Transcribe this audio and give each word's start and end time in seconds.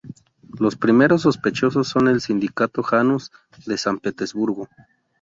Los 0.57 0.77
primeros 0.77 1.21
sospechosos 1.21 1.87
son 1.87 2.07
el 2.07 2.21
sindicato 2.21 2.81
Janus 2.81 3.31
de 3.67 3.77
San 3.77 3.99
Petersburgo. 3.99 4.67